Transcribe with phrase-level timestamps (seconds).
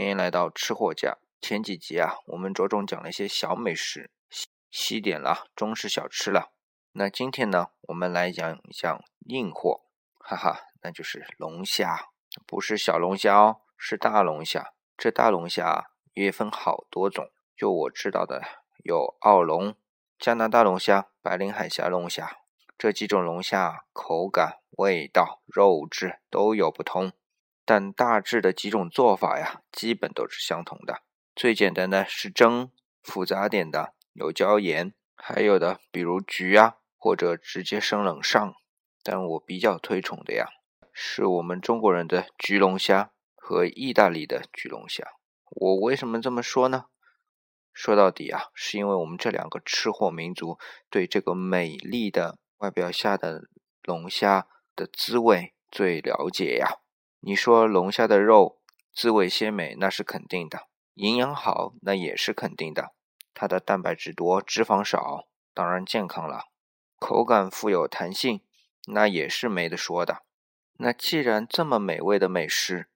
[0.00, 1.18] 欢迎来到吃货家。
[1.42, 4.10] 前几集啊，我们着重讲了一些小美食，
[4.70, 6.52] 西点了中式小吃了。
[6.92, 9.82] 那今天呢，我们来讲一讲硬货，
[10.18, 12.06] 哈哈，那就是龙虾，
[12.46, 14.72] 不是小龙虾哦，是大龙虾。
[14.96, 18.40] 这大龙虾也分好多种，就我知道的
[18.82, 19.74] 有澳龙、
[20.18, 22.38] 加拿大龙虾、白令海峡龙虾
[22.78, 27.12] 这几种龙虾，口感、味道、肉质都有不同。
[27.70, 31.04] 但大致的几种做法呀，基本都是相同的。
[31.36, 38.54] 最简单的是蒸，复杂点的有椒盐，还有的比如焗啊，或者直接生冷上。
[39.04, 40.48] 但我比较推崇的呀，
[40.92, 45.06] 是我们中国人的焗龙虾和意大利的焗龙虾。
[45.50, 46.86] 我为什么这么说呢？
[47.72, 50.58] 说到底啊，是因为我们这两个吃货民族
[50.90, 53.42] 对这个美丽的外表下的
[53.84, 56.79] 龙虾的滋味最了解呀。
[57.22, 58.60] 你说龙虾的肉
[58.94, 62.94] 滋味鲜美，那是肯定的；营养好，那也是肯定的。
[63.34, 66.46] 它的蛋白质多，脂肪少，当然健康了。
[66.98, 68.40] 口感富有弹性，
[68.86, 70.22] 那也是没得说的。
[70.78, 72.88] 那既然这么美味的美食，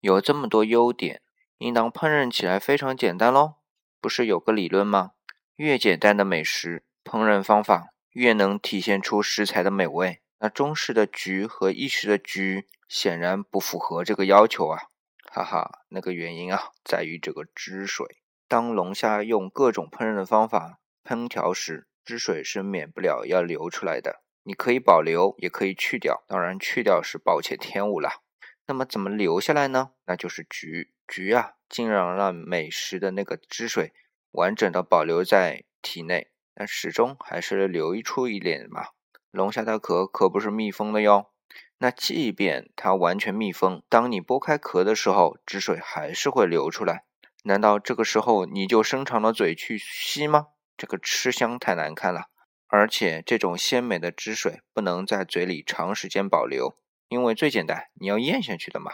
[0.00, 1.22] 有这么多优点，
[1.56, 3.54] 应当烹饪起来非常简单喽？
[3.98, 5.12] 不是有个理论吗？
[5.56, 10.20] 越简单的美食，烹饪方法越能体现出食材的美味。
[10.40, 14.88] 那中式的焗和意式的焗显然不符合这个要求啊，
[15.30, 18.22] 哈哈，那个原因啊在于这个汁水。
[18.48, 24.22] 当龙虾用各种烹饪的方法烹调时，汁水是免不了要流出来的。
[24.42, 28.22] 你可以保留，也可以去掉，当然去掉是暴殄天物了。
[28.66, 29.92] 那么怎么留下来呢？
[30.06, 33.92] 那就是焗，焗啊，尽量让美食的那个汁水
[34.30, 38.86] 完整的保留在体内，但始终还是流出一点嘛。
[39.30, 41.30] 龙虾的壳可不是密封的哟，
[41.78, 47.04] 那即便它完全密封，当你剥开壳的时候，汁水还是会流出来。
[47.44, 50.48] 难道这个时候你就伸长了嘴去吸吗？
[50.76, 52.24] 这个吃相太难看了。
[52.66, 56.76] 而且这种鲜美的汁水不能在嘴里长时间保留，
[57.08, 58.92] 因为最简单，你要咽下去的嘛。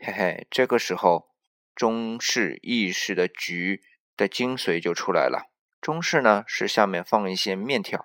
[0.00, 1.28] 嘿嘿，这个时候
[1.74, 3.82] 中式、意式的局
[4.16, 5.50] 的精髓就出来了。
[5.80, 8.00] 中式呢是下面放一些面条，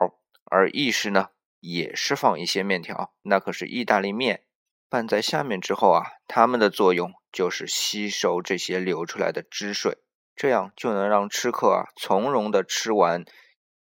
[0.45, 1.29] 而意式呢。
[1.61, 4.43] 也是放一些面条，那可是意大利面，
[4.89, 9.99] 拌在下面之后啊，它们的作用就是吸收这些流出来的汁水，
[10.35, 13.23] 这样就能让吃客啊从容的吃完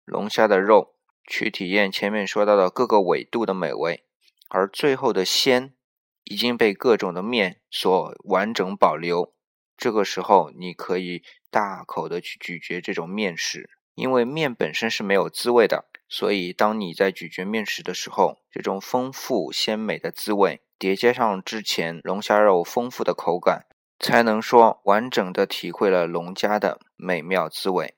[0.05, 4.05] 龙虾的肉，去体验前面说到的各个纬度的美味，
[4.49, 5.73] 而最后的鲜
[6.25, 9.33] 已经被各种的面所完整保留，
[9.77, 15.90] 这个时候你可以大口的去咀嚼这种面食，因为面本身是没有滋味的。
[16.13, 23.67] 所以，当你在咀嚼面食的时候，这种丰富鲜美的滋味叠加上之前龙虾肉丰富的口感，
[24.01, 27.95] 才能说完整的体会了龙虾的美妙滋味。